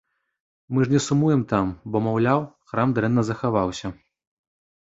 Мы 0.73 0.85
ж 0.85 0.91
не 0.93 1.01
сумуем 1.07 1.43
там, 1.51 1.67
бо, 1.95 2.03
маўляў, 2.07 2.41
храм 2.73 2.97
дрэнна 2.99 3.21
захаваўся! 3.29 3.87